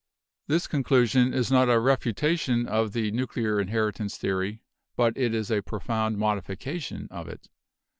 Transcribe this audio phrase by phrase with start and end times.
[0.47, 4.63] "This conclusion is not a refutation of the nuclear in heritance theory,
[4.95, 7.49] but it is a profound modification of it.